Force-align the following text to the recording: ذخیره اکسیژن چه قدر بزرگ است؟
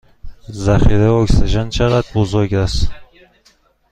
ذخیره 0.53 1.09
اکسیژن 1.11 1.69
چه 1.69 1.85
قدر 1.87 2.07
بزرگ 2.15 2.53
است؟ 2.53 2.87